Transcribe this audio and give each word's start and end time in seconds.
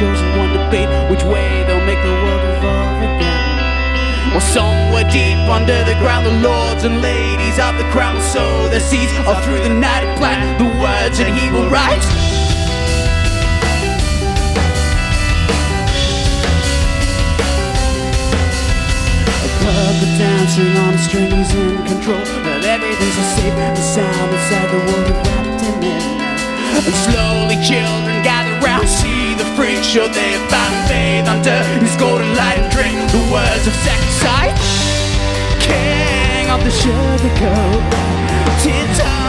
chosen 0.00 0.28
one 0.38 0.48
debate 0.56 0.88
which 1.10 1.22
way 1.24 1.62
they'll 1.68 1.84
make 1.84 2.00
the 2.00 2.16
world 2.24 2.42
revolve 2.48 3.04
again. 3.04 4.32
Well, 4.32 4.40
somewhere 4.40 5.04
deep 5.12 5.36
under 5.44 5.84
the 5.84 5.92
ground, 6.00 6.24
the 6.24 6.40
lords 6.40 6.84
and 6.84 7.02
ladies 7.02 7.60
of 7.60 7.76
the 7.76 7.84
crown 7.92 8.14
will 8.14 8.22
sow 8.22 8.68
their 8.72 8.80
seeds 8.80 9.12
all 9.28 9.36
through 9.44 9.60
the 9.60 9.68
night 9.68 10.02
and 10.08 10.16
plant 10.16 10.56
the 10.56 10.64
words 10.80 11.18
that 11.20 11.28
he 11.36 11.52
will 11.52 11.68
write. 11.68 12.00
puppet 19.60 20.12
dancing 20.16 20.76
on 20.80 20.94
a 20.94 20.98
string, 20.98 21.28
in 21.28 21.76
control. 21.84 22.24
But 22.40 22.64
everything's 22.64 23.16
so 23.20 23.24
safe 23.36 23.52
and 23.52 23.76
sound 23.76 24.32
inside 24.32 24.68
the 24.72 24.80
world 24.80 25.10
wrapped 25.28 25.60
him 25.60 25.82
in. 25.84 26.02
And 26.88 26.94
slowly 27.04 27.60
children 27.60 28.22
gather 28.24 28.56
round, 28.64 28.88
see 28.88 29.19
show 29.90 30.08
they 30.08 30.32
have 30.32 30.50
found 30.50 30.88
faith 30.88 31.28
under 31.28 31.62
his 31.84 31.94
golden 31.96 32.34
light 32.34 32.58
and 32.58 32.72
drink 32.72 32.96
the 33.10 33.18
words 33.30 33.66
of 33.66 33.74
second 33.74 34.12
sight. 34.22 34.56
King 35.60 36.48
of 36.48 36.62
the 36.64 36.70
sugarcoated 36.70 37.90
tongues. 38.98 39.19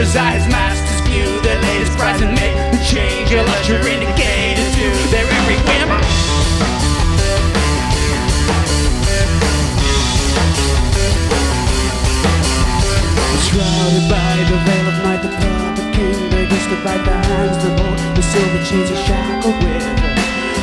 Mirror's 0.00 0.16
eyes, 0.16 0.48
masters 0.48 1.00
view 1.08 1.26
the 1.42 1.54
latest 1.60 1.92
prize 1.98 2.20
and 2.22 2.32
make 2.34 2.56
the 2.72 2.78
change. 2.84 3.30
A 3.32 3.42
lusher 3.42 3.76
indicated 3.86 4.72
to 4.72 4.86
their 5.12 5.28
every 5.28 5.56
whim. 5.68 5.90
Shrouded 13.44 14.08
by 14.08 14.36
the 14.48 14.56
veil 14.64 14.88
of 14.88 14.96
night, 15.04 15.22
the 15.22 15.28
puppet 15.36 15.94
king 15.94 16.30
begins 16.30 16.66
to 16.72 16.76
bite 16.82 17.04
the 17.04 17.12
hands 17.28 17.56
that 17.62 17.80
hold 17.80 18.16
the 18.16 18.22
silver 18.22 18.64
chains 18.64 18.88
he 18.88 18.96
shackled 19.04 19.56
with. 19.62 19.84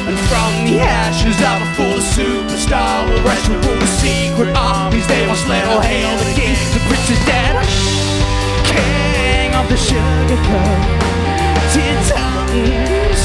And 0.07 0.17
from 0.31 0.65
the 0.65 0.79
ashes 0.79 1.37
of 1.43 1.61
a 1.61 1.69
fool, 1.75 1.99
a 1.99 2.05
superstar 2.15 3.05
will 3.09 3.21
rise 3.21 3.43
to 3.43 3.51
rule 3.51 3.77
the 3.77 3.91
secret 4.01 4.55
armies. 4.55 5.05
They 5.05 5.27
once 5.27 5.45
led 5.47 5.67
all 5.67 5.81
hail 5.81 6.17
the 6.17 6.31
king, 6.33 6.46
The 9.67 9.75
sugarcoated 9.75 10.81
tongues. 11.73 13.21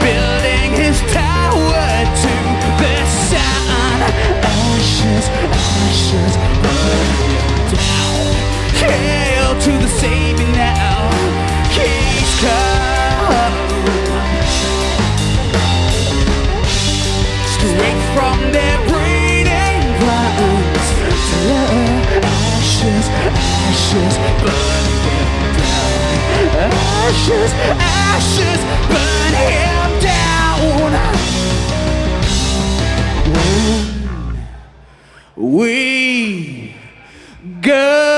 Building 0.00 0.72
his 0.80 0.98
tower 1.12 1.88
to 2.22 2.34
the 2.80 2.94
sun. 3.28 4.00
Ashes, 4.42 5.26
ashes, 5.28 6.34
burn 6.62 7.08
down. 7.76 8.24
Hail 8.80 9.48
to 9.60 9.72
the 9.78 9.88
savior 10.00 10.50
now. 10.56 10.98
He's 11.76 12.32
come. 12.40 13.54
Straight 17.44 18.02
from 18.14 18.36
their 18.52 18.89
ashes, 23.70 24.14
burn 24.42 24.86
him 25.06 25.46
down. 25.66 26.70
Ashes, 27.06 27.50
ashes, 27.78 28.60
burn 28.90 29.34
him 29.46 29.90
down. 30.00 30.92
When 35.36 35.52
we 35.52 36.74
go 37.60 38.09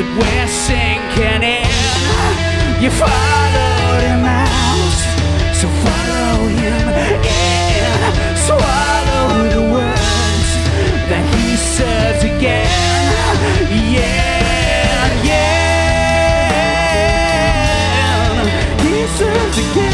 that 0.00 0.10
we're 0.16 0.48
sinking 0.48 1.42
in. 1.44 1.68
You 2.80 2.90
followed 2.90 4.02
him 4.08 4.24
out, 4.24 4.96
so 5.52 5.68
follow 5.84 6.48
him 6.56 6.88
in. 7.20 7.92
Swallow 8.46 9.28
the 9.56 9.64
words 9.76 10.50
that 11.10 11.24
he 11.34 11.46
serves 11.76 12.22
again. 12.24 12.64
Yeah, 13.68 15.28
yeah. 15.28 15.60
He 18.80 18.94
serves 19.18 19.58
again. 19.58 19.89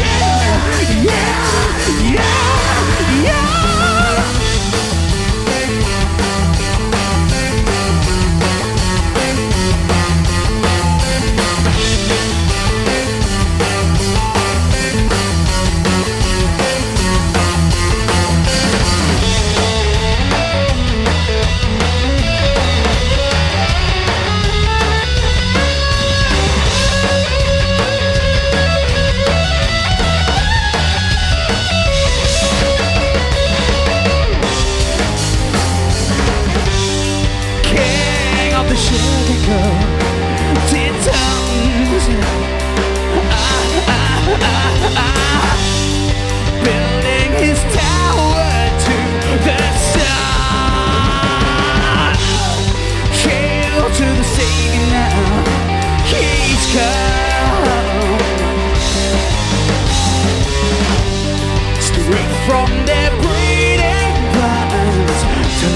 From 62.57 62.73
their 62.87 63.11
breeding 63.21 64.13
grounds 64.33 65.19
To 65.61 65.73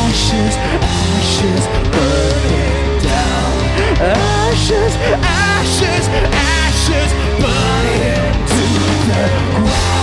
ashes, 0.00 0.54
ashes 0.80 1.64
burn 1.92 2.44
him 2.56 2.84
down. 3.04 3.54
Ashes, 4.00 4.92
ashes, 5.20 6.04
ashes 6.32 7.10
burn 7.42 7.86
him 8.04 8.32
to 8.52 8.64
the 9.10 9.24
ground. 9.52 9.96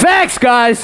Thanks 0.00 0.36
guys 0.38 0.80